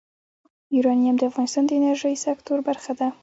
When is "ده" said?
2.99-3.07